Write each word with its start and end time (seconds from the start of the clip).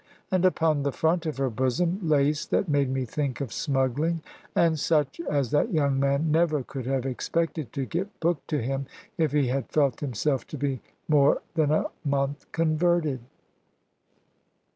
And 0.31 0.45
upon 0.45 0.81
the 0.81 0.91
front 0.91 1.27
of 1.27 1.37
her 1.37 1.51
bosom, 1.51 1.99
lace 2.01 2.43
that 2.47 2.67
made 2.67 2.89
me 2.89 3.05
think 3.05 3.39
of 3.39 3.53
smuggling; 3.53 4.23
and 4.55 4.79
such 4.79 5.21
as 5.29 5.51
that 5.51 5.71
young 5.71 5.99
man 5.99 6.31
never 6.31 6.63
could 6.63 6.87
have 6.87 7.05
expected 7.05 7.71
to 7.73 7.85
get 7.85 8.19
booked 8.19 8.47
to 8.47 8.63
him, 8.63 8.87
if 9.19 9.31
he 9.31 9.49
had 9.49 9.69
felt 9.69 9.99
himself 9.99 10.47
to 10.47 10.57
be 10.57 10.81
more 11.07 11.43
than 11.53 11.69
a 11.69 11.85
month 12.03 12.51
converted. 12.51 13.19